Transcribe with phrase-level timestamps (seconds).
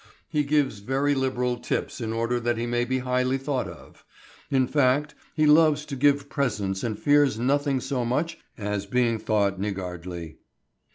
[0.27, 4.03] He gives very liberal tips in order that he may be highly thought of.
[4.49, 9.59] In fact, he loves to give presents and fears nothing so much as being thought
[9.59, 10.37] niggardly.